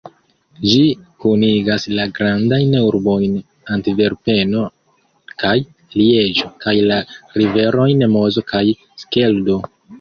Ĝi 0.69 0.77
kunigas 1.25 1.83
la 1.99 2.07
grandajn 2.19 2.73
urbojn 2.79 3.37
Antverpeno 3.77 4.65
kaj 5.45 5.55
Lieĝo 6.01 6.53
kaj 6.67 6.77
la 6.93 7.01
riverojn 7.39 8.07
Mozo 8.19 8.49
kaj 8.53 8.67
Skeldo. 9.07 9.65